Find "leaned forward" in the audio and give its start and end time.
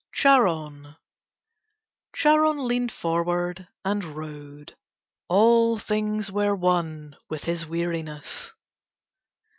2.67-3.67